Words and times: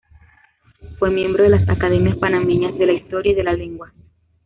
Fue 0.97 1.11
miembro 1.11 1.43
de 1.43 1.51
las 1.51 1.69
Academias 1.69 2.17
Panameñas 2.17 2.75
de 2.79 2.87
la 2.87 2.93
Historia 2.93 3.33
y 3.33 3.35
de 3.35 3.43
la 3.43 3.53
Lengua. 3.53 3.93